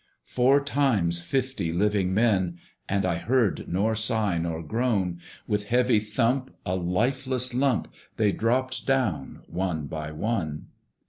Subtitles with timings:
[0.25, 2.57] Four times fifty living men,
[2.89, 8.87] (And I heard nor sigh nor groan) With heavy thump, a lifeless lump, They dropped
[8.87, 10.69] down one by one.